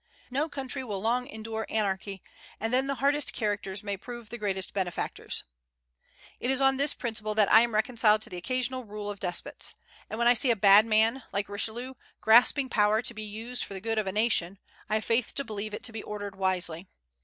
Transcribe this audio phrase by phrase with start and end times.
[0.31, 2.23] No country will long endure anarchy;
[2.59, 5.43] and then the hardest characters may prove the greatest benefactors.
[6.39, 9.75] It is on this principle that I am reconciled to the occasional rule of despots.
[10.09, 13.75] And when I see a bad man, like Richelieu, grasping power to be used for
[13.75, 14.57] the good of a nation,
[14.89, 16.87] I have faith to believe it to be ordered wisely.